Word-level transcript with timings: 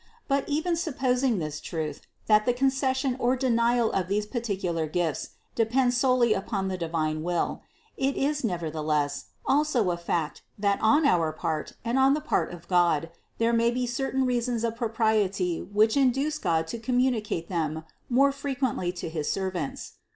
But, 0.27 0.49
even 0.49 0.75
supposing 0.75 1.37
this 1.37 1.61
truth, 1.61 2.01
that 2.25 2.47
the 2.47 2.53
concession 2.55 3.15
or 3.19 3.35
denial 3.35 3.91
of 3.91 4.07
these 4.07 4.25
particular 4.25 4.87
gifts 4.87 5.35
depends 5.53 5.95
solely 5.95 6.33
upon 6.33 6.69
the 6.69 6.75
divine 6.79 7.21
will, 7.21 7.61
it 7.97 8.15
is 8.17 8.43
nevertheless 8.43 9.25
also 9.45 9.91
a 9.91 9.97
fact 9.97 10.41
that 10.57 10.79
on 10.81 11.05
our 11.05 11.31
part 11.31 11.73
and 11.85 11.99
on 11.99 12.15
the 12.15 12.19
part 12.19 12.51
of 12.51 12.67
God 12.67 13.11
there 13.37 13.53
may 13.53 13.69
be 13.69 13.85
certain 13.85 14.25
reasons 14.25 14.63
of 14.63 14.75
propriety 14.75 15.61
which 15.61 15.95
induce 15.95 16.39
God 16.39 16.65
to 16.69 16.79
communicate 16.79 17.47
them 17.47 17.83
more 18.09 18.31
frequently 18.31 18.91
to 18.93 19.07
his 19.07 19.31
servants. 19.31 19.97